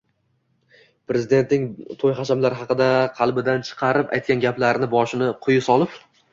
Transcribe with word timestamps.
Prezidentning 1.11 1.67
to‘y-hashamlar 2.03 2.57
haqida 2.63 2.89
qalbdan 3.21 3.63
chiqarib 3.71 4.19
aytgan 4.19 4.45
gaplari 4.49 4.93
boshini 4.99 5.33
quyi 5.47 5.65
solib 5.71 6.05